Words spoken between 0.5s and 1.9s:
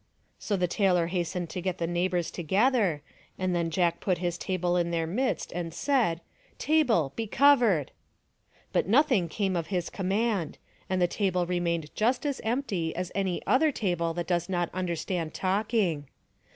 the tailor hastened to get the